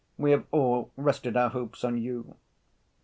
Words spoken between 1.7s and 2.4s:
on you."